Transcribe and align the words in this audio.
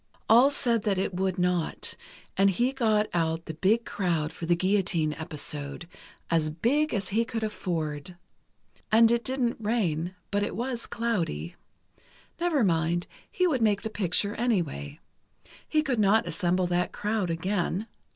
All 0.27 0.49
said 0.49 0.81
that 0.81 0.97
it 0.97 1.13
would 1.13 1.37
not, 1.37 1.95
and 2.35 2.49
he 2.49 2.71
got 2.73 3.05
out 3.13 3.45
the 3.45 3.53
big 3.53 3.85
crowd 3.85 4.33
for 4.33 4.47
the 4.47 4.55
guillotine 4.55 5.13
episode, 5.13 5.87
as 6.31 6.49
big 6.49 6.91
as 6.91 7.09
he 7.09 7.23
could 7.23 7.43
afford. 7.43 8.15
And 8.91 9.11
it 9.11 9.23
didn't 9.23 9.57
rain, 9.59 10.15
but 10.31 10.41
it 10.41 10.55
was 10.55 10.87
cloudy. 10.87 11.55
Never 12.39 12.63
mind, 12.63 13.05
he 13.31 13.45
would 13.45 13.61
make 13.61 13.83
the 13.83 13.91
picture 13.91 14.33
anyway. 14.33 14.99
He 15.69 15.83
could 15.83 15.99
not 15.99 16.27
assemble 16.27 16.65
that 16.65 16.93
crowd 16.93 17.29
again. 17.29 17.85